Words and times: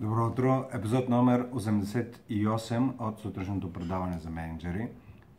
Добро 0.00 0.26
утро! 0.26 0.64
Епизод 0.72 1.08
номер 1.08 1.50
88 1.50 3.00
от 3.00 3.20
сутрешното 3.20 3.72
предаване 3.72 4.18
за 4.18 4.30
менеджери. 4.30 4.88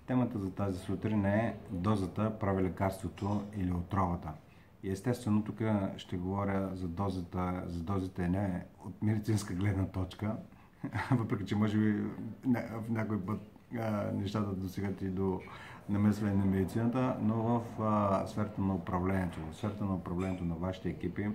Темата 0.08 0.40
за 0.40 0.52
тази 0.52 0.80
сутрин 0.80 1.26
е 1.26 1.58
дозата 1.72 2.40
прави 2.40 2.64
лекарството 2.64 3.44
или 3.58 3.72
отровата. 3.72 4.30
И 4.84 4.92
естествено 4.92 5.44
тук 5.44 5.62
ще 5.98 6.18
говоря 6.18 6.70
за 6.74 6.88
дозата, 6.88 7.64
за 7.66 7.84
дозите 7.84 8.30
не 8.30 8.66
от 8.86 9.02
медицинска 9.02 9.54
гледна 9.54 9.86
точка, 9.86 10.36
въпреки 11.12 11.46
че 11.46 11.56
може 11.56 11.78
би 11.78 11.92
в 12.46 12.90
някой 12.90 13.22
път 13.22 13.42
нещата 14.14 14.52
достигат 14.52 15.02
и 15.02 15.10
до 15.10 15.42
намесване 15.90 16.34
на 16.34 16.46
медицината, 16.46 17.18
но 17.22 17.36
в 17.78 18.28
сферата 18.28 18.62
на 18.62 18.76
управлението, 18.76 19.40
в 19.52 19.56
сферата 19.56 19.86
на 19.86 19.96
управлението 19.96 20.46
на 20.46 20.56
вашите 20.56 20.90
екипи, 20.90 21.30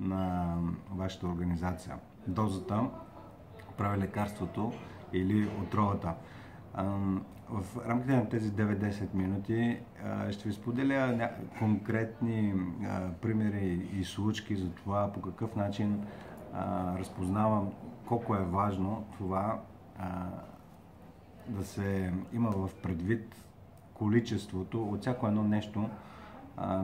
на 0.00 0.54
вашата 0.90 1.26
организация. 1.26 1.96
Дозата 2.28 2.90
прави 3.78 3.98
лекарството 3.98 4.72
или 5.12 5.48
отровата. 5.62 6.14
В 7.50 7.64
рамките 7.88 8.16
на 8.16 8.28
тези 8.28 8.52
9-10 8.52 9.14
минути 9.14 9.78
ще 10.30 10.48
ви 10.48 10.54
споделя 10.54 11.30
конкретни 11.58 12.54
примери 13.20 13.88
и 13.92 14.04
случки 14.04 14.56
за 14.56 14.70
това 14.70 15.12
по 15.12 15.20
какъв 15.20 15.56
начин 15.56 16.04
разпознавам 16.98 17.72
колко 18.06 18.34
е 18.34 18.44
важно 18.44 19.04
това 19.18 19.60
да 21.48 21.64
се 21.64 22.12
има 22.32 22.50
в 22.50 22.70
предвид 22.82 23.34
количеството 23.94 24.88
от 24.88 25.00
всяко 25.00 25.26
едно 25.26 25.42
нещо, 25.42 25.88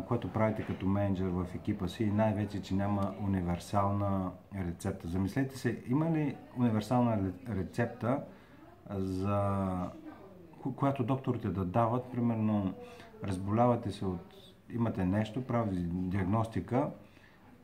което 0.08 0.32
правите 0.32 0.62
като 0.62 0.86
менеджер 0.86 1.28
в 1.28 1.46
екипа 1.54 1.88
си 1.88 2.04
и 2.04 2.10
най-вече, 2.10 2.62
че 2.62 2.74
няма 2.74 3.14
универсална 3.22 4.30
рецепта. 4.66 5.08
Замислете 5.08 5.58
се, 5.58 5.82
има 5.88 6.10
ли 6.10 6.36
универсална 6.58 7.32
рецепта 7.48 8.18
за 8.90 9.68
която 10.76 11.04
докторите 11.04 11.48
да 11.48 11.64
дават, 11.64 12.04
примерно 12.12 12.74
разболявате 13.24 13.90
се 13.90 14.04
от 14.04 14.34
имате 14.70 15.04
нещо, 15.04 15.42
прави 15.42 15.76
диагностика, 15.86 16.90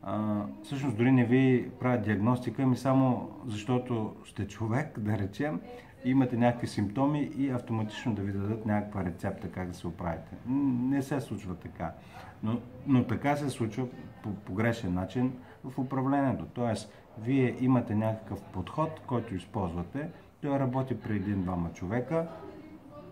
а, 0.02 0.42
всъщност 0.62 0.96
дори 0.96 1.12
не 1.12 1.24
ви 1.24 1.70
правят 1.80 2.04
диагностика, 2.04 2.66
ми 2.66 2.76
само 2.76 3.30
защото 3.46 4.16
сте 4.24 4.48
човек, 4.48 4.98
да 5.00 5.18
речем, 5.18 5.60
имате 6.04 6.36
някакви 6.36 6.66
симптоми 6.66 7.30
и 7.38 7.50
автоматично 7.50 8.14
да 8.14 8.22
ви 8.22 8.32
дадат 8.32 8.66
някаква 8.66 9.04
рецепта 9.04 9.50
как 9.50 9.68
да 9.68 9.74
се 9.74 9.86
оправите. 9.86 10.36
Не 10.46 11.02
се 11.02 11.20
случва 11.20 11.54
така. 11.54 11.92
Но, 12.42 12.60
но 12.86 13.04
така 13.04 13.36
се 13.36 13.50
случва 13.50 13.86
по 14.22 14.34
погрешен 14.34 14.94
начин 14.94 15.32
в 15.64 15.78
управлението. 15.78 16.44
Тоест, 16.54 16.92
вие 17.18 17.56
имате 17.60 17.94
някакъв 17.94 18.42
подход, 18.42 19.00
който 19.06 19.34
използвате, 19.34 20.08
той 20.42 20.58
работи 20.58 21.00
при 21.00 21.16
един-двама 21.16 21.72
човека 21.72 22.26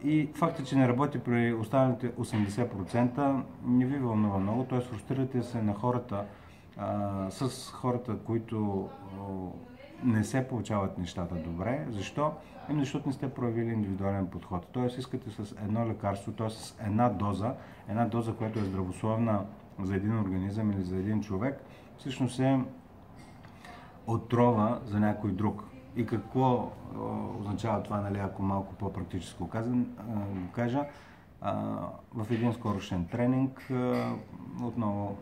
и 0.04 0.28
факта, 0.34 0.64
че 0.64 0.76
не 0.76 0.88
работи 0.88 1.18
при 1.18 1.54
останалите 1.54 2.12
80%, 2.12 3.42
не 3.64 3.86
ви 3.86 3.98
вълнува 3.98 4.38
много, 4.38 4.64
т.е. 4.64 4.80
фрустрирате 4.80 5.42
се 5.42 5.62
на 5.62 5.74
хората, 5.74 6.24
а, 6.76 7.30
с 7.30 7.70
хората, 7.72 8.18
които 8.18 8.88
не 10.04 10.24
се 10.24 10.48
получават 10.48 10.98
нещата 10.98 11.34
добре. 11.34 11.86
Защо? 11.90 12.32
Ами 12.68 12.80
защото 12.80 13.08
не 13.08 13.12
сте 13.12 13.34
проявили 13.34 13.72
индивидуален 13.72 14.26
подход. 14.26 14.66
Тоест 14.72 14.98
искате 14.98 15.30
с 15.30 15.54
едно 15.64 15.88
лекарство, 15.88 16.32
т.е. 16.32 16.50
с 16.50 16.76
една 16.86 17.08
доза, 17.08 17.54
една 17.88 18.04
доза, 18.04 18.34
която 18.34 18.58
е 18.58 18.62
здравословна 18.62 19.44
за 19.82 19.96
един 19.96 20.18
организъм 20.18 20.70
или 20.70 20.82
за 20.82 20.96
един 20.96 21.22
човек, 21.22 21.62
всъщност 21.98 22.40
е 22.40 22.60
отрова 24.06 24.80
за 24.84 25.00
някой 25.00 25.32
друг. 25.32 25.64
И 25.96 26.06
какво 26.06 26.70
означава 27.40 27.82
това, 27.82 28.00
нали, 28.00 28.18
ако 28.18 28.42
малко 28.42 28.74
по-практическо 28.74 29.44
го 29.44 29.50
кажа, 30.52 30.84
в 32.14 32.30
един 32.30 32.52
скорошен 32.52 33.06
тренинг 33.06 33.72
отново 34.62 35.16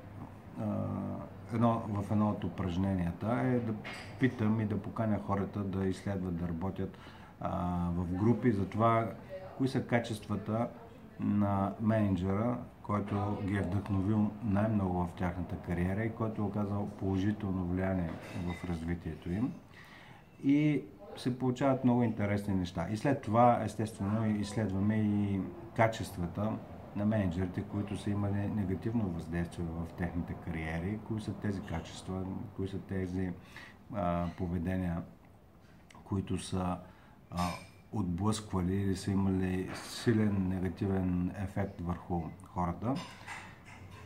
едно, 1.55 1.83
в 1.89 2.11
едно 2.11 2.31
от 2.31 2.45
упражненията 2.45 3.41
е 3.45 3.59
да 3.59 3.75
питам 4.21 4.61
и 4.61 4.65
да 4.65 4.83
поканя 4.83 5.19
хората 5.27 5.61
да 5.61 5.87
изследват, 5.87 6.37
да 6.37 6.49
работят 6.49 6.99
а, 7.41 7.51
в 7.97 8.05
групи 8.05 8.53
за 8.53 8.69
това, 8.69 9.11
кои 9.59 9.69
са 9.69 9.87
качествата 9.87 10.69
на 11.21 11.73
менеджера, 11.81 12.59
който 12.83 13.39
ги 13.45 13.57
е 13.57 13.63
вдъхновил 13.63 14.31
най-много 14.45 15.05
в 15.05 15.09
тяхната 15.19 15.57
кариера 15.57 16.05
и 16.05 16.15
който 16.15 16.43
е 16.43 16.45
оказал 16.45 16.89
положително 16.99 17.65
влияние 17.65 18.11
в 18.47 18.69
развитието 18.69 19.31
им. 19.31 19.53
И 20.45 20.83
се 21.17 21.39
получават 21.39 21.85
много 21.85 22.03
интересни 22.03 22.55
неща. 22.55 22.87
И 22.91 22.97
след 22.97 23.23
това, 23.23 23.61
естествено, 23.65 24.27
изследваме 24.41 24.97
и 24.97 25.41
качествата 25.77 26.53
на 26.97 27.07
менеджерите, 27.07 27.63
които 27.63 27.97
са 27.97 28.11
имали 28.11 28.49
негативно 28.49 29.09
въздействие 29.09 29.65
в 29.65 29.93
техните 29.93 30.35
кариери, 30.35 30.99
кои 31.09 31.21
са 31.21 31.33
тези 31.33 31.61
качества, 31.61 32.25
кои 32.57 32.69
са 32.69 32.79
тези 32.79 33.33
а, 33.95 34.27
поведения, 34.39 35.03
които 36.05 36.39
са 36.39 36.77
а, 37.31 37.39
отблъсквали 37.93 38.77
или 38.77 38.97
са 38.97 39.11
имали 39.11 39.71
силен 39.75 40.49
негативен 40.49 41.35
ефект 41.39 41.81
върху 41.81 42.23
хората. 42.45 42.95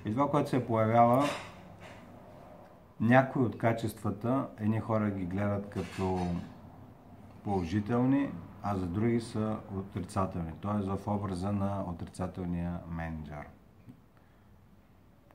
И 0.05 0.13
това, 0.13 0.31
което 0.31 0.51
се 0.51 0.67
появява, 0.67 1.25
някои 3.01 3.43
от 3.43 3.59
качествата 3.59 4.47
едни 4.59 4.81
хора 4.81 5.11
ги 5.11 5.25
гледат 5.25 5.71
като 5.71 6.27
положителни, 7.45 8.31
а 8.63 8.77
за 8.77 8.87
други 8.87 9.21
са 9.21 9.57
отрицателни, 9.77 10.53
т.е. 10.63 10.97
в 10.97 10.99
образа 11.07 11.53
на 11.53 11.85
отрицателния 11.89 12.81
менеджер. 12.91 13.47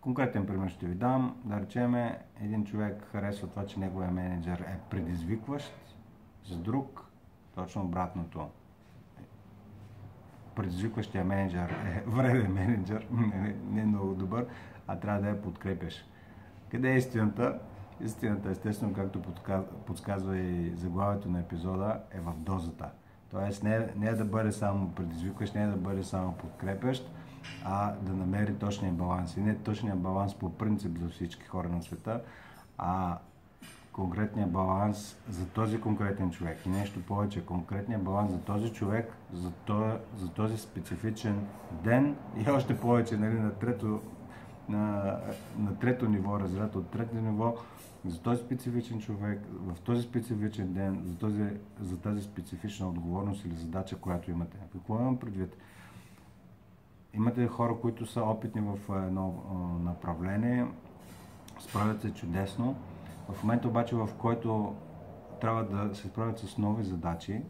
Конкретен 0.02 0.46
пример 0.46 0.70
ще 0.70 0.86
ви 0.86 0.96
дам. 0.96 1.36
Да 1.44 1.60
речеме, 1.60 2.20
един 2.42 2.66
човек 2.66 3.06
харесва 3.12 3.48
това, 3.48 3.66
че 3.66 3.80
неговия 3.80 4.12
менеджер 4.12 4.60
е 4.60 4.80
предизвикващ, 4.90 5.74
за 6.46 6.58
друг 6.58 7.06
точно 7.56 7.82
обратното. 7.82 8.50
Предизвикващия 10.56 11.26
менеджер 11.26 11.70
е 11.70 12.04
вреден 12.10 12.54
менеджер, 12.54 13.08
не, 13.12 13.56
не 13.70 13.82
е 13.82 13.86
много 13.86 14.14
добър, 14.14 14.46
а 14.88 15.00
трябва 15.00 15.22
да 15.22 15.30
я 15.30 15.42
подкрепяш. 15.42 16.06
Къде 16.72 16.92
е 16.92 16.98
истината? 16.98 17.60
Истината, 18.02 18.50
естествено, 18.50 18.94
както 18.94 19.22
подсказва 19.86 20.38
и 20.38 20.76
заглавието 20.76 21.30
на 21.30 21.40
епизода, 21.40 22.02
е 22.12 22.20
в 22.20 22.34
дозата. 22.38 22.90
Тоест 23.34 23.64
не, 23.64 23.88
не 23.98 24.08
е 24.08 24.14
да 24.14 24.26
бъде 24.26 24.52
само 24.52 24.90
предизвикващ, 24.90 25.56
не 25.56 25.64
е 25.64 25.68
да 25.68 25.78
бъде 25.78 26.04
само 26.04 26.34
подкрепящ, 26.34 27.12
а 27.66 27.92
да 27.92 28.14
намери 28.14 28.54
точния 28.54 28.92
баланс. 28.92 29.38
И 29.38 29.42
не 29.42 29.56
точния 29.56 29.96
баланс 29.96 30.36
по 30.36 30.58
принцип 30.58 30.98
за 30.98 31.10
всички 31.10 31.46
хора 31.46 31.70
на 31.70 31.84
света, 31.84 32.22
а 32.78 33.18
конкретния 33.94 34.48
баланс 34.48 35.18
за 35.30 35.46
този 35.46 35.82
конкретен 35.82 36.32
човек. 36.32 36.66
И 36.66 36.70
нещо 36.70 37.06
повече, 37.08 37.46
конкретния 37.46 38.00
баланс 38.00 38.32
за 38.32 38.40
този 38.40 38.74
човек, 38.74 39.14
за 39.34 39.52
този, 39.52 39.98
за 40.18 40.30
този 40.30 40.58
специфичен 40.58 41.48
ден 41.72 42.16
и 42.38 42.50
още 42.50 42.78
повече 42.78 43.18
нали, 43.18 43.40
на, 43.40 43.54
трето, 43.54 44.02
на, 44.70 45.18
на 45.58 45.80
трето 45.80 46.10
ниво, 46.10 46.40
разряд 46.40 46.76
от 46.76 46.90
трето 46.90 47.16
ниво, 47.16 47.56
за 48.06 48.22
този 48.22 48.44
специфичен 48.44 49.02
човек, 49.02 49.42
в 49.52 49.82
този 49.82 50.02
специфичен 50.02 50.74
ден, 50.74 51.02
за, 51.06 51.18
този, 51.18 51.44
за 51.82 51.98
тази 51.98 52.22
специфична 52.22 52.88
отговорност 52.88 53.46
или 53.46 53.56
задача, 53.56 53.98
която 53.98 54.32
имате. 54.32 54.58
Какво 54.74 55.00
имам 55.00 55.18
предвид? 55.18 55.58
Имате 57.14 57.48
хора, 57.48 57.76
които 57.82 58.06
са 58.06 58.22
опитни 58.22 58.62
в 58.62 59.06
едно 59.08 59.44
направление, 59.84 60.68
справят 61.60 62.02
се 62.02 62.14
чудесно. 62.14 62.76
В 63.30 63.44
момента 63.44 63.68
обаче, 63.68 63.96
в 63.96 64.10
който 64.18 64.76
трябва 65.42 65.64
да 65.64 65.96
се 65.96 66.08
справят 66.08 66.40
с 66.40 66.58
нови 66.58 66.84
задачи, 66.84 67.42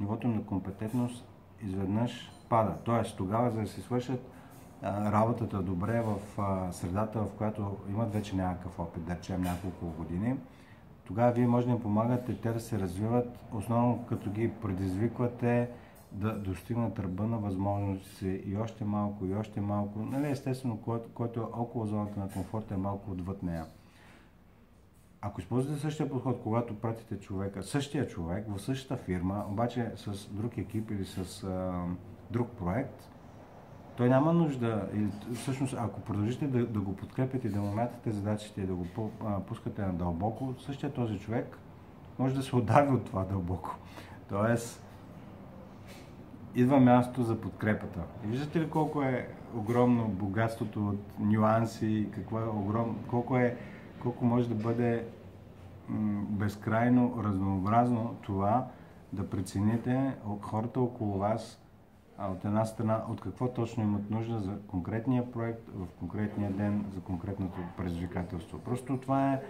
нивото 0.00 0.28
на 0.28 0.44
компетентност 0.44 1.24
изведнъж 1.62 2.30
пада. 2.48 2.74
Тоест, 2.84 3.16
тогава, 3.16 3.50
за 3.50 3.60
да 3.60 3.66
се 3.66 3.80
свършат 3.80 4.30
работата 4.84 5.62
добре 5.62 6.00
в 6.00 6.18
средата, 6.72 7.20
в 7.20 7.30
която 7.36 7.76
имат 7.88 8.12
вече 8.12 8.36
някакъв 8.36 8.78
опит, 8.78 9.04
да 9.04 9.14
речем 9.14 9.42
няколко 9.42 9.86
години, 9.86 10.36
тогава 11.04 11.32
вие 11.32 11.46
може 11.46 11.66
да 11.66 11.72
им 11.72 11.82
помагате 11.82 12.40
те 12.40 12.52
да 12.52 12.60
се 12.60 12.78
развиват, 12.78 13.38
основно 13.52 14.04
като 14.08 14.30
ги 14.30 14.52
предизвиквате 14.62 15.70
да 16.12 16.38
достигнат 16.38 16.98
ръба 16.98 17.26
на 17.26 17.38
възможности 17.38 18.42
и 18.46 18.56
още 18.56 18.84
малко, 18.84 19.26
и 19.26 19.34
още 19.34 19.60
малко. 19.60 19.98
Нали, 19.98 20.30
естествено, 20.30 20.76
който 21.14 21.40
е 21.40 21.42
около 21.42 21.86
зоната 21.86 22.20
на 22.20 22.28
комфорта 22.28 22.74
е 22.74 22.76
малко 22.76 23.10
отвъд 23.10 23.42
нея. 23.42 23.66
Ако 25.20 25.40
използвате 25.40 25.80
същия 25.80 26.08
подход, 26.10 26.40
когато 26.42 26.80
пратите 26.80 27.20
човека, 27.20 27.62
същия 27.62 28.08
човек 28.08 28.46
в 28.48 28.62
същата 28.62 28.96
фирма, 28.96 29.44
обаче 29.48 29.92
с 29.96 30.28
друг 30.30 30.58
екип 30.58 30.90
или 30.90 31.04
с 31.04 31.44
а, 31.44 31.84
друг 32.30 32.48
проект, 32.48 33.08
той 33.96 34.08
няма 34.08 34.32
нужда, 34.32 34.88
или, 34.94 35.08
всъщност 35.34 35.74
ако 35.78 36.00
продължите 36.00 36.46
да, 36.46 36.66
да 36.66 36.80
го 36.80 36.96
подкрепите, 36.96 37.48
да 37.48 37.60
му 37.60 37.72
мятате 37.72 38.10
задачите 38.10 38.60
и 38.60 38.66
да 38.66 38.74
го 38.74 38.86
пускате 39.46 39.82
надълбоко, 39.82 40.54
същия 40.58 40.92
този 40.92 41.18
човек 41.18 41.58
може 42.18 42.34
да 42.34 42.42
се 42.42 42.56
удави 42.56 42.94
от 42.94 43.04
това 43.04 43.24
дълбоко. 43.24 43.76
Тоест, 44.28 44.82
идва 46.54 46.80
място 46.80 47.22
за 47.22 47.40
подкрепата. 47.40 48.00
И 48.24 48.26
виждате 48.26 48.60
ли 48.60 48.70
колко 48.70 49.02
е 49.02 49.28
огромно 49.56 50.08
богатството 50.08 50.88
от 50.88 51.00
нюанси, 51.18 52.08
какво 52.14 52.40
е 52.40 52.44
огром, 52.44 52.98
колко, 53.10 53.36
е, 53.36 53.56
колко 54.02 54.24
може 54.24 54.48
да 54.48 54.54
бъде 54.54 55.06
безкрайно 56.28 57.22
разнообразно 57.24 58.16
това 58.22 58.66
да 59.12 59.30
прецените 59.30 60.14
хората 60.40 60.80
около 60.80 61.18
вас 61.18 61.60
а 62.18 62.30
от 62.30 62.44
една 62.44 62.64
страна 62.64 63.02
от 63.08 63.20
какво 63.20 63.48
точно 63.48 63.82
имат 63.82 64.10
нужда 64.10 64.38
за 64.38 64.58
конкретния 64.66 65.32
проект, 65.32 65.68
в 65.74 65.86
конкретния 65.98 66.50
ден, 66.50 66.84
за 66.94 67.00
конкретното 67.00 67.58
предизвикателство. 67.76 68.58
Просто 68.58 68.98
това 68.98 69.32
е 69.32 69.40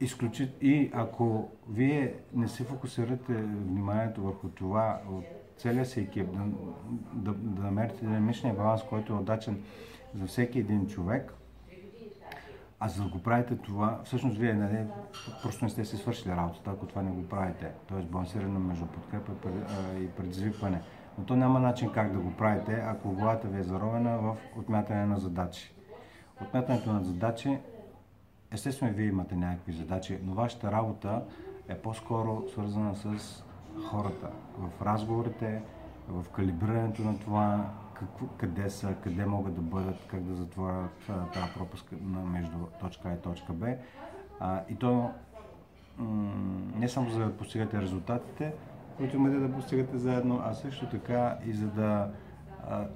изключително. 0.00 0.58
И 0.60 0.90
ако 0.94 1.48
вие 1.68 2.14
не 2.34 2.48
се 2.48 2.64
фокусирате 2.64 3.32
вниманието 3.42 4.22
върху 4.22 4.48
това 4.48 5.00
от 5.10 5.24
целия 5.56 5.86
си 5.86 6.00
екип, 6.00 6.26
да, 6.32 6.44
да, 7.12 7.32
да 7.32 7.62
намерите 7.62 8.06
динамичния 8.06 8.54
баланс, 8.54 8.82
който 8.82 9.12
е 9.12 9.16
удачен 9.16 9.62
за 10.14 10.26
всеки 10.26 10.58
един 10.58 10.86
човек, 10.86 11.34
а 12.80 12.88
за 12.88 13.02
да 13.02 13.08
го 13.08 13.22
правите 13.22 13.56
това, 13.56 14.00
всъщност 14.04 14.36
вие 14.36 14.54
нали, 14.54 14.86
просто 15.42 15.64
не 15.64 15.70
сте 15.70 15.84
си 15.84 15.96
свършили 15.96 16.32
работата, 16.32 16.70
ако 16.70 16.86
това 16.86 17.02
не 17.02 17.10
го 17.10 17.28
правите. 17.28 17.70
Тоест 17.86 18.08
балансирано 18.08 18.60
между 18.60 18.86
подкрепа 18.86 19.32
и 20.00 20.08
предизвикване. 20.08 20.80
Но 21.18 21.24
то 21.24 21.36
няма 21.36 21.60
начин 21.60 21.90
как 21.92 22.12
да 22.12 22.18
го 22.18 22.32
правите, 22.32 22.72
ако 22.86 23.12
главата 23.12 23.48
ви 23.48 23.60
е 23.60 23.62
заровена 23.62 24.18
в 24.18 24.36
отмятане 24.56 25.06
на 25.06 25.18
задачи. 25.18 25.74
Отмятането 26.42 26.92
на 26.92 27.04
задачи, 27.04 27.58
естествено 28.50 28.92
вие 28.92 29.06
имате 29.06 29.36
някакви 29.36 29.72
задачи, 29.72 30.18
но 30.22 30.34
вашата 30.34 30.72
работа 30.72 31.22
е 31.68 31.74
по-скоро 31.74 32.44
свързана 32.52 32.96
с 32.96 33.44
хората. 33.90 34.30
В 34.58 34.82
разговорите, 34.82 35.62
в 36.08 36.28
калибрирането 36.28 37.02
на 37.02 37.18
това, 37.18 37.70
какво, 37.94 38.26
къде 38.26 38.70
са, 38.70 38.94
къде 39.02 39.26
могат 39.26 39.54
да 39.54 39.60
бъдат, 39.60 40.06
как 40.06 40.22
да 40.22 40.34
затворят 40.34 41.10
тази 41.32 41.52
пропуск 41.54 41.92
между 42.02 42.58
точка 42.80 43.08
А 43.08 43.12
и 43.12 43.22
точка 43.22 43.52
Б. 43.52 43.74
А, 44.40 44.62
и 44.68 44.76
то 44.76 45.10
не 46.76 46.88
само 46.88 47.10
за 47.10 47.18
да 47.18 47.36
постигате 47.36 47.82
резултатите, 47.82 48.52
които 48.96 49.16
имате 49.16 49.36
да 49.36 49.52
постигате 49.52 49.98
заедно, 49.98 50.40
а 50.44 50.54
също 50.54 50.86
така 50.86 51.38
и 51.46 51.52
за 51.52 51.66
да 51.66 52.10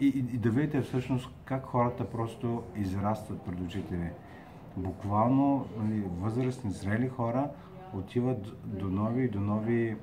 и, 0.00 0.06
и, 0.06 0.18
и 0.18 0.38
да 0.38 0.50
видите 0.50 0.80
всъщност 0.80 1.30
как 1.44 1.64
хората 1.64 2.10
просто 2.10 2.62
израстват 2.76 3.42
пред 3.42 3.60
очите 3.60 3.96
ви. 3.96 4.10
Буквално 4.76 5.66
нали, 5.78 6.04
възрастни, 6.20 6.70
зрели 6.70 7.08
хора 7.08 7.48
отиват 7.94 8.56
до 8.64 8.88
нови 8.88 9.24
и 9.24 9.28
до 9.28 9.40
нови 9.40 9.96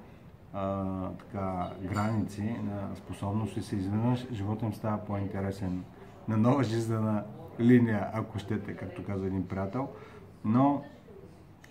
а, 0.54 1.10
така, 1.10 1.72
граници 1.82 2.42
на 2.44 2.96
способност 2.96 3.58
и 3.58 3.62
се 3.62 3.76
изведнъж 3.76 4.28
живота 4.32 4.66
им 4.66 4.74
става 4.74 4.98
по-интересен 4.98 5.84
на 6.28 6.38
нова 6.38 6.64
жизнена 6.64 7.24
линия, 7.60 8.10
ако 8.14 8.40
щете, 8.40 8.76
както 8.76 9.06
каза 9.06 9.28
един 9.28 9.48
приятел. 9.48 9.90
Но 10.46 10.84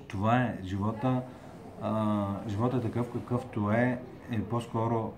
това 0.09 0.43
е 0.43 0.59
живота. 0.65 1.23
А, 1.82 2.27
живота 2.49 2.77
е 2.77 2.81
такъв 2.81 3.12
какъвто 3.12 3.70
е, 3.70 4.00
е 4.31 4.43
по-скоро 4.43 5.12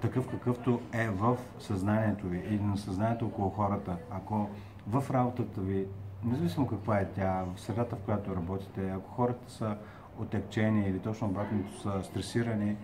такъв 0.00 0.28
какъвто 0.28 0.80
е 0.92 1.08
в 1.08 1.36
съзнанието 1.58 2.26
ви 2.26 2.42
и 2.50 2.58
на 2.58 2.76
съзнанието 2.76 3.26
около 3.26 3.50
хората. 3.50 3.96
Ако 4.10 4.50
в 4.86 5.10
работата 5.10 5.60
ви, 5.60 5.86
независимо 6.24 6.66
каква 6.66 6.98
е 6.98 7.08
тя, 7.08 7.44
в 7.54 7.60
средата, 7.60 7.96
в 7.96 7.98
която 7.98 8.36
работите, 8.36 8.90
ако 8.90 9.10
хората 9.10 9.50
са 9.50 9.76
отекчени 10.18 10.88
или 10.88 10.98
точно 10.98 11.28
обратното 11.28 11.80
са 11.80 12.02
стресирани 12.02 12.76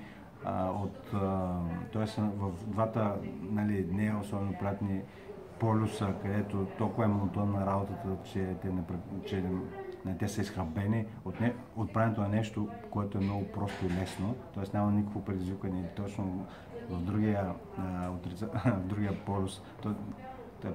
а, 0.44 0.70
от, 0.70 1.10
т.е. 1.92 2.20
в 2.20 2.50
двата 2.66 3.16
нали, 3.50 3.86
не 3.92 4.16
особено 4.20 4.58
приятни 4.58 5.00
полюса, 5.58 6.14
където 6.22 6.66
толкова 6.78 7.04
е 7.04 7.08
монотонна 7.08 7.66
работата, 7.66 8.08
че 8.24 8.54
те, 8.62 8.68
не, 8.68 8.82
че 9.26 9.44
те 10.18 10.28
са 10.28 10.40
изхабени 10.40 11.06
от, 11.24 11.40
не, 11.40 11.54
от 11.76 11.92
правенето 11.92 12.20
на 12.20 12.28
нещо, 12.28 12.68
което 12.90 13.18
е 13.18 13.20
много 13.20 13.44
просто 13.52 13.86
и 13.86 14.00
лесно, 14.00 14.34
т.е. 14.54 14.64
няма 14.76 14.92
никакво 14.92 15.24
предизвикване 15.24 15.88
точно 15.96 16.46
в 16.90 17.00
другия, 17.00 17.54
а, 17.78 18.10
отрица, 18.10 18.46
в 18.64 18.86
другия 18.86 19.24
полюс. 19.24 19.62
То, 19.82 19.94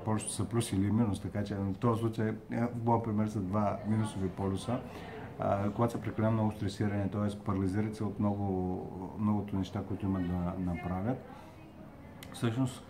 полюсите 0.06 0.33
са 0.33 0.45
плюс 0.45 0.72
или 0.72 0.92
минус, 0.92 1.19
така 1.19 1.44
че 1.44 1.56
в 1.56 1.74
този 1.74 2.01
случай, 2.01 2.27
е, 2.51 2.62
в 2.62 2.69
моят 2.86 3.04
пример 3.04 3.27
са 3.27 3.39
два 3.39 3.77
минусови 3.88 4.30
полюса 4.30 4.80
а, 5.39 5.71
когато 5.71 5.94
са 5.94 6.01
прекалено 6.01 6.33
много 6.33 6.51
стресирани, 6.51 7.10
т.е. 7.12 7.39
парализират 7.39 7.95
се 7.95 8.04
от 8.04 8.19
много, 8.19 9.16
многото 9.19 9.56
неща, 9.56 9.83
които 9.88 10.06
имат 10.06 10.28
да 10.28 10.54
направят. 10.71 11.18
Всъщност, 12.33 12.83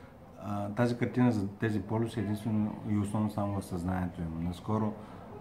тази 0.75 0.97
картина 0.97 1.31
за 1.31 1.47
тези 1.47 1.81
полюси 1.81 2.19
е 2.19 2.23
единствено 2.23 2.75
и 2.89 2.97
основно 2.97 3.31
само 3.31 3.61
в 3.61 3.65
съзнанието 3.65 4.21
им. 4.21 4.43
Наскоро, 4.43 4.93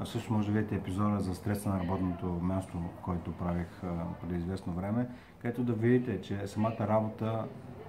също 0.05 0.33
може 0.33 0.47
да 0.47 0.53
видите 0.53 0.75
епизода 0.75 1.21
за 1.21 1.35
стреса 1.35 1.69
на 1.69 1.81
работното 1.81 2.27
място, 2.27 2.79
който 3.03 3.33
правих 3.33 3.85
а, 3.85 3.89
преди 4.21 4.35
известно 4.35 4.73
време, 4.73 5.09
където 5.39 5.65
да 5.65 5.73
видите, 5.73 6.21
че 6.21 6.47
самата 6.47 6.79
работа 6.81 7.45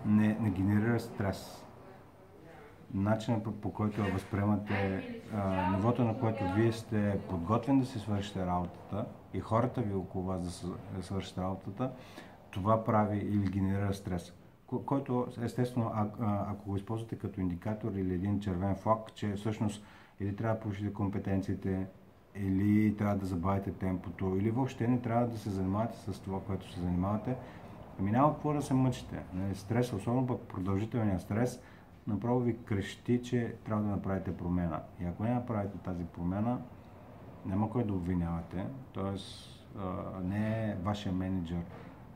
не, 0.05 0.37
не 0.39 0.49
генерира 0.49 0.99
стрес 0.99 1.65
начинът 2.93 3.43
по, 3.43 3.51
по 3.51 3.73
който 3.73 4.01
я 4.01 4.13
възприемате, 4.13 5.03
а, 5.33 5.71
нивото 5.71 6.03
на 6.03 6.19
което 6.19 6.43
вие 6.55 6.71
сте 6.71 7.19
подготвен 7.29 7.79
да 7.79 7.85
си 7.85 7.99
свършите 7.99 8.45
работата 8.45 9.05
и 9.33 9.39
хората 9.39 9.81
ви 9.81 9.93
около 9.93 10.25
вас 10.25 10.65
да, 10.95 11.03
свършите 11.03 11.41
работата, 11.41 11.91
това 12.51 12.83
прави 12.83 13.17
или 13.17 13.49
генерира 13.49 13.93
стрес. 13.93 14.33
Ко, 14.67 14.85
който 14.85 15.27
естествено, 15.41 15.91
а, 15.93 16.07
а, 16.19 16.51
ако 16.51 16.69
го 16.69 16.75
използвате 16.75 17.17
като 17.17 17.41
индикатор 17.41 17.91
или 17.91 18.13
един 18.13 18.39
червен 18.39 18.75
флаг, 18.75 19.13
че 19.13 19.33
всъщност 19.33 19.83
или 20.19 20.35
трябва 20.35 20.55
да 20.55 20.61
повишите 20.61 20.93
компетенциите, 20.93 21.87
или 22.35 22.97
трябва 22.97 23.15
да 23.15 23.25
забавите 23.25 23.71
темпото, 23.71 24.35
или 24.39 24.51
въобще 24.51 24.87
не 24.87 25.01
трябва 25.01 25.27
да 25.27 25.37
се 25.37 25.49
занимавате 25.49 25.97
с 25.97 26.19
това, 26.19 26.39
което 26.41 26.71
се 26.71 26.79
занимавате, 26.79 27.35
ами 27.99 28.11
няма 28.11 28.33
какво 28.33 28.53
да 28.53 28.61
се 28.61 28.73
мъчите. 28.73 29.23
Нали, 29.33 29.55
стрес, 29.55 29.93
особено 29.93 30.27
пък 30.27 30.41
продължителният 30.41 31.21
стрес, 31.21 31.61
направо 32.07 32.39
ви 32.39 32.57
крещи, 32.57 33.21
че 33.23 33.55
трябва 33.65 33.83
да 33.83 33.89
направите 33.89 34.37
промена. 34.37 34.81
И 35.01 35.05
ако 35.05 35.23
не 35.23 35.33
направите 35.33 35.77
тази 35.77 36.03
промена, 36.05 36.61
няма 37.45 37.69
кой 37.69 37.83
да 37.83 37.93
обвинявате. 37.93 38.65
Тоест, 38.93 39.51
не 40.23 40.69
е 40.69 40.75
вашия 40.83 41.13
менеджер, 41.13 41.61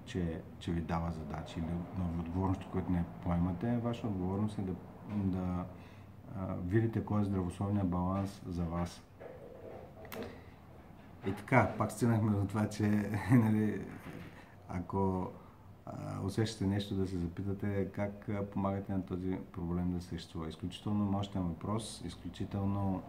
че, 0.10 0.42
че 0.60 0.72
ви 0.72 0.82
дава 0.82 1.12
задачи 1.12 1.60
или 1.60 1.68
нови 1.98 2.20
отговорности, 2.20 2.68
които 2.72 2.92
не 2.92 3.06
поемате. 3.24 3.78
Ваша 3.78 4.08
отговорност 4.08 4.58
е 4.58 4.62
да, 4.62 4.74
да 5.16 5.66
видите 6.66 7.06
кой 7.06 7.22
е 7.22 7.24
здравословният 7.24 7.90
баланс 7.90 8.42
за 8.48 8.64
вас. 8.64 9.02
И 11.28 11.34
така, 11.34 11.74
пак 11.78 11.92
стигнахме 11.92 12.32
до 12.32 12.46
това, 12.48 12.70
че 12.70 12.84
нали, 13.32 13.82
ако 14.70 15.32
усещате 16.24 16.68
нещо 16.68 16.96
да 16.96 17.08
се 17.08 17.18
запитате 17.18 17.90
как 17.92 18.30
помагате 18.52 18.94
на 18.94 19.06
този 19.06 19.38
проблем 19.52 19.92
да 19.92 20.02
съществува. 20.02 20.50
Изключително 20.50 21.06
мощен 21.06 21.42
въпрос, 21.42 22.02
изключително 22.06 23.02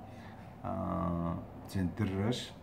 а, 0.63 1.35
центрираш, 1.69 2.55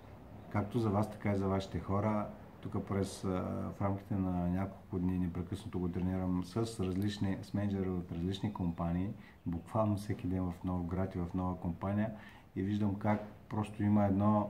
както 0.50 0.80
за 0.80 0.90
вас, 0.90 1.12
така 1.12 1.32
и 1.32 1.36
за 1.38 1.48
вашите 1.48 1.80
хора. 1.80 2.28
Тук 2.62 2.88
през, 2.88 3.22
в 3.22 3.82
рамките 3.82 4.16
на 4.16 4.48
няколко 4.48 5.00
дни 5.00 5.20
непрекъснато 5.20 5.80
го 5.80 5.90
тренирам 5.90 6.44
с 6.44 6.80
различни, 6.80 7.38
с 7.42 7.54
менеджери 7.54 7.90
от 7.90 8.12
различни 8.12 8.54
компании, 8.54 9.10
буквално 9.46 9.96
всеки 9.96 10.28
ден 10.28 10.52
в 10.52 10.64
нов 10.64 10.86
град 10.86 11.16
и 11.16 11.20
в 11.20 11.28
нова 11.34 11.58
компания. 11.58 12.12
И 12.56 12.62
виждам 12.62 12.96
как 12.96 13.22
просто 13.50 13.84
има 13.84 14.06
едно 14.06 14.50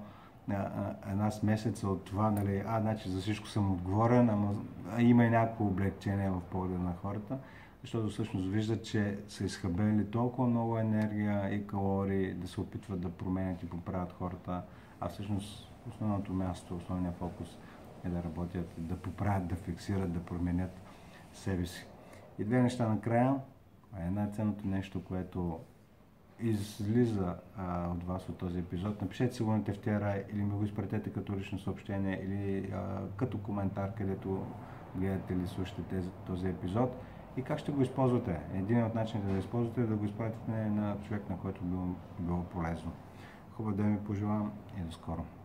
една 1.12 1.32
смесеца 1.32 1.90
от 1.90 2.06
това, 2.06 2.32
нали, 2.32 2.64
а, 2.68 2.82
значи 2.82 3.10
за 3.10 3.22
всичко 3.22 3.48
съм 3.48 3.72
отговорен, 3.72 4.30
ама 4.30 4.54
има 5.00 5.26
и 5.26 5.30
някакво 5.30 5.66
облегчение 5.66 6.30
в 6.30 6.42
погледа 6.42 6.80
на 6.80 6.94
хората, 7.02 7.38
защото 7.82 8.10
всъщност 8.10 8.48
виждат, 8.48 8.86
че 8.86 9.20
са 9.28 9.44
изхабели 9.44 10.12
толкова 10.12 10.48
много 10.48 10.78
енергия 10.78 11.54
и 11.54 11.68
калории 11.68 12.34
да 12.34 12.48
се 12.48 12.62
опитват 12.62 13.02
да 13.02 13.10
променят 13.10 13.64
и 13.64 13.70
поправят 13.70 14.12
хората, 14.12 14.62
а 15.02 15.10
всъщност 15.10 15.72
основното 15.90 16.34
място, 16.34 16.76
основният 16.76 17.16
фокус 17.16 17.58
е 18.08 18.10
да 18.10 18.24
работят, 18.24 18.74
да 18.78 18.96
поправят, 18.98 19.48
да 19.48 19.56
фиксират, 19.56 20.14
да 20.14 20.20
променят 20.20 20.82
себе 21.34 21.66
си. 21.66 21.88
И 22.40 22.44
две 22.44 22.62
неща 22.62 22.88
накрая. 22.88 23.36
Една 24.00 24.28
ценното 24.28 24.68
нещо, 24.68 25.04
което 25.04 25.60
излиза 26.40 27.36
а, 27.58 27.90
от 27.90 28.04
вас 28.04 28.30
от 28.30 28.38
този 28.38 28.60
епизод, 28.60 29.02
напишете 29.02 29.36
си 29.36 29.44
го 29.44 29.52
на 29.52 29.64
тефтера 29.64 30.24
или 30.34 30.42
ми 30.42 30.52
го 30.52 30.64
изпратете 30.64 31.10
като 31.10 31.38
лично 31.38 31.60
съобщение 31.60 32.22
или 32.24 32.72
а, 32.74 33.02
като 33.16 33.38
коментар, 33.38 33.94
където 33.94 34.46
гледате 34.96 35.34
или 35.34 35.48
слушате 35.48 35.82
тези, 35.82 36.10
този 36.28 36.48
епизод 36.48 36.96
и 37.38 37.42
как 37.42 37.60
ще 37.60 37.72
го 37.72 37.82
използвате. 37.82 38.40
Един 38.54 38.84
от 38.84 38.96
начините 38.96 39.32
да 39.32 39.38
използвате 39.38 39.82
е 39.82 39.86
да 39.86 39.96
го 39.96 40.06
изпратите 40.06 40.52
на 40.52 40.98
човек, 41.08 41.30
на 41.30 41.38
който 41.38 41.64
било, 41.64 41.88
било 42.20 42.44
полезно. 42.44 42.92
Хубав 43.52 43.76
ден 43.76 43.98
ви 43.98 44.04
пожелавам 44.04 44.52
и 44.78 44.82
до 44.82 44.92
скоро. 44.92 45.26